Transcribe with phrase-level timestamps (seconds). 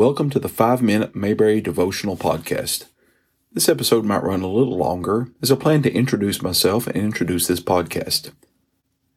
[0.00, 2.86] Welcome to the 5 Minute Mayberry Devotional Podcast.
[3.52, 7.46] This episode might run a little longer as I plan to introduce myself and introduce
[7.46, 8.30] this podcast.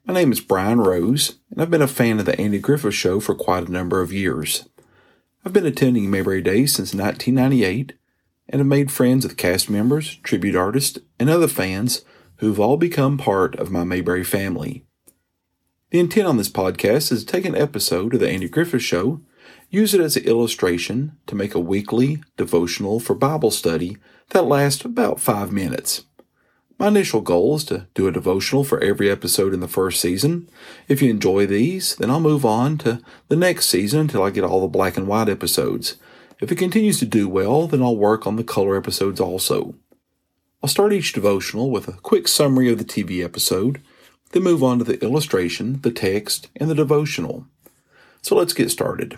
[0.05, 3.21] My name is Brian Rose, and I've been a fan of the Andy Griffith Show
[3.21, 4.67] for quite a number of years.
[5.45, 7.93] I've been attending Mayberry Days since 1998
[8.49, 12.03] and have made friends with cast members, tribute artists, and other fans
[12.39, 14.83] who've all become part of my Mayberry family.
[15.91, 19.21] The intent on this podcast is to take an episode of the Andy Griffith Show
[19.69, 23.97] Use it as an illustration to make a weekly devotional for Bible study
[24.29, 26.05] that lasts about five minutes.
[26.79, 30.49] My initial goal is to do a devotional for every episode in the first season.
[30.87, 34.43] If you enjoy these, then I'll move on to the next season until I get
[34.43, 35.95] all the black and white episodes.
[36.41, 39.75] If it continues to do well, then I'll work on the color episodes also.
[40.61, 43.81] I'll start each devotional with a quick summary of the TV episode,
[44.31, 47.45] then move on to the illustration, the text, and the devotional.
[48.21, 49.17] So let's get started.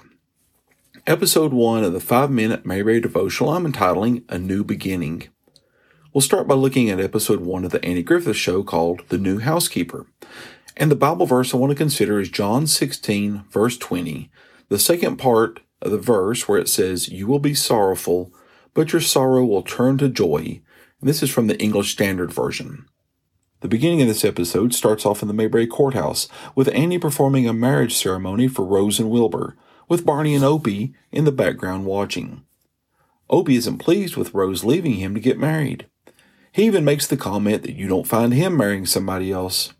[1.07, 5.27] Episode 1 of the 5 Minute Mayberry Devotional I'm entitling A New Beginning.
[6.11, 9.37] We'll start by looking at episode 1 of the Andy Griffith Show called The New
[9.37, 10.07] Housekeeper.
[10.75, 14.31] And the Bible verse I want to consider is John 16, verse 20,
[14.69, 18.33] the second part of the verse where it says, You will be sorrowful,
[18.73, 20.59] but your sorrow will turn to joy.
[21.01, 22.87] And this is from the English Standard Version.
[23.59, 27.53] The beginning of this episode starts off in the Mayberry Courthouse with Andy performing a
[27.53, 29.55] marriage ceremony for Rose and Wilbur
[29.87, 32.43] with Barney and Opie in the background watching.
[33.29, 35.87] Opie isn't pleased with Rose leaving him to get married.
[36.51, 39.73] He even makes the comment that you don't find him marrying somebody else.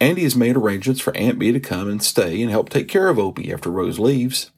[0.00, 3.08] Andy has made arrangements for Aunt Bee to come and stay and help take care
[3.08, 4.50] of Opie after Rose leaves.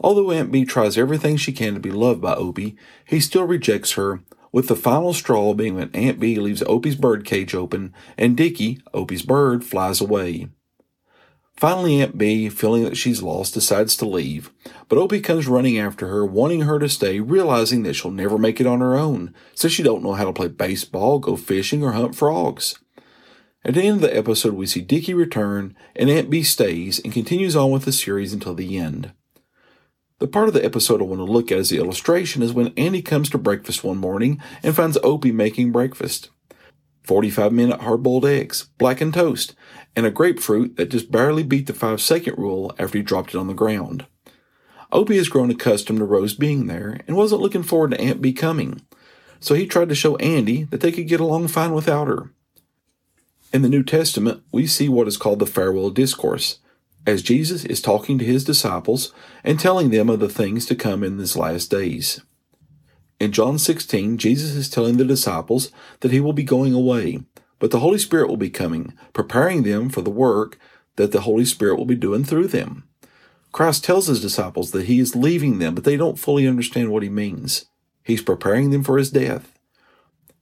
[0.00, 3.92] Although Aunt Bee tries everything she can to be loved by Opie, he still rejects
[3.92, 4.20] her,
[4.52, 8.80] with the final straw being when Aunt Bee leaves Opie's bird cage open and Dickie,
[8.94, 10.48] Opie's bird, flies away.
[11.60, 14.50] Finally, Aunt Bee, feeling that she's lost, decides to leave,
[14.88, 18.62] but Opie comes running after her, wanting her to stay, realizing that she'll never make
[18.62, 21.92] it on her own, since she don't know how to play baseball, go fishing, or
[21.92, 22.78] hunt frogs.
[23.62, 27.12] At the end of the episode, we see Dickie return, and Aunt Bee stays and
[27.12, 29.12] continues on with the series until the end.
[30.18, 32.72] The part of the episode I want to look at as the illustration is when
[32.78, 36.30] Andy comes to breakfast one morning and finds Opie making breakfast.
[37.02, 39.54] 45 minute hard boiled eggs, blackened toast,
[39.96, 43.38] and a grapefruit that just barely beat the five second rule after he dropped it
[43.38, 44.06] on the ground.
[44.92, 48.32] Opie has grown accustomed to Rose being there and wasn't looking forward to Aunt Bee
[48.32, 48.82] coming,
[49.38, 52.30] so he tried to show Andy that they could get along fine without her.
[53.52, 56.58] In the New Testament, we see what is called the farewell discourse,
[57.06, 59.12] as Jesus is talking to his disciples
[59.42, 62.20] and telling them of the things to come in these last days.
[63.20, 65.70] In John 16, Jesus is telling the disciples
[66.00, 67.20] that he will be going away,
[67.58, 70.58] but the Holy Spirit will be coming, preparing them for the work
[70.96, 72.84] that the Holy Spirit will be doing through them.
[73.52, 77.02] Christ tells his disciples that he is leaving them, but they don't fully understand what
[77.02, 77.66] he means.
[78.02, 79.58] He's preparing them for his death.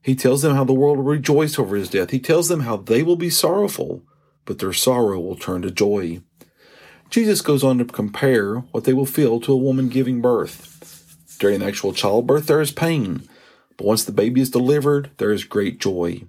[0.00, 2.10] He tells them how the world will rejoice over his death.
[2.10, 4.04] He tells them how they will be sorrowful,
[4.44, 6.20] but their sorrow will turn to joy.
[7.10, 10.97] Jesus goes on to compare what they will feel to a woman giving birth.
[11.38, 13.28] During the actual childbirth, there is pain,
[13.76, 16.24] but once the baby is delivered, there is great joy.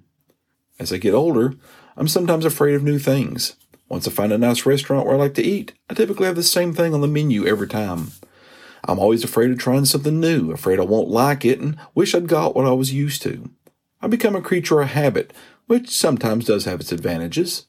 [0.78, 1.54] As I get older,
[1.96, 3.56] I'm sometimes afraid of new things.
[3.88, 6.44] Once I find a nice restaurant where I like to eat, I typically have the
[6.44, 8.12] same thing on the menu every time.
[8.84, 12.28] I'm always afraid of trying something new, afraid I won't like it, and wish I'd
[12.28, 13.50] got what I was used to.
[14.00, 15.32] I become a creature of habit,
[15.66, 17.66] which sometimes does have its advantages.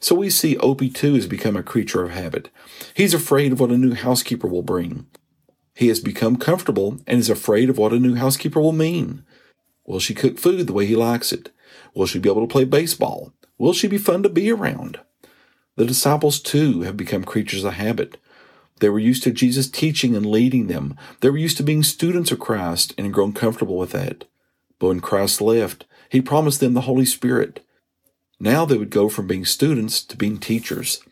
[0.00, 2.48] So we see Opie too has become a creature of habit.
[2.94, 5.06] He's afraid of what a new housekeeper will bring.
[5.74, 9.24] He has become comfortable and is afraid of what a new housekeeper will mean.
[9.86, 11.50] Will she cook food the way he likes it?
[11.94, 13.32] Will she be able to play baseball?
[13.58, 15.00] Will she be fun to be around?
[15.76, 18.18] The disciples, too, have become creatures of habit.
[18.80, 20.96] They were used to Jesus teaching and leading them.
[21.20, 24.24] They were used to being students of Christ and had grown comfortable with that.
[24.78, 27.64] But when Christ left, he promised them the Holy Spirit.
[28.38, 31.02] Now they would go from being students to being teachers.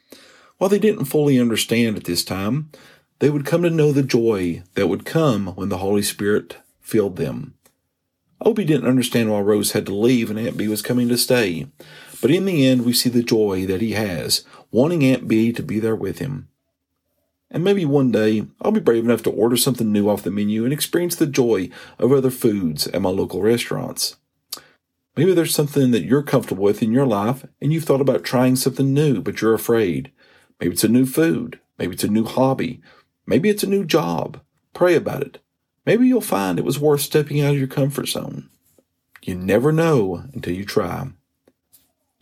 [0.57, 2.71] While they didn't fully understand at this time,
[3.19, 7.17] they would come to know the joy that would come when the Holy Spirit filled
[7.17, 7.55] them.
[8.41, 11.67] Opie didn't understand why Rose had to leave and Aunt Bee was coming to stay,
[12.23, 15.63] but in the end we see the joy that he has, wanting Aunt Bee to
[15.63, 16.49] be there with him.
[17.51, 20.65] And maybe one day I'll be brave enough to order something new off the menu
[20.65, 24.17] and experience the joy of other foods at my local restaurants.
[25.17, 28.55] Maybe there's something that you're comfortable with in your life and you've thought about trying
[28.55, 30.13] something new, but you're afraid.
[30.61, 31.59] Maybe it's a new food.
[31.77, 32.81] Maybe it's a new hobby
[33.29, 34.41] Maybe it's a new job.
[34.73, 35.39] Pray about it.
[35.85, 38.49] Maybe you'll find it was worth stepping out of your comfort zone.
[39.21, 41.09] You never know until you try.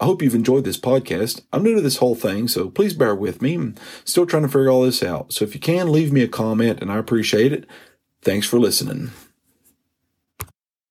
[0.01, 1.43] I hope you've enjoyed this podcast.
[1.53, 3.55] I'm new to this whole thing, so please bear with me.
[3.55, 5.33] I'm still trying to figure all this out.
[5.33, 7.67] So if you can, leave me a comment and I appreciate it.
[8.21, 9.13] Thanks for listening.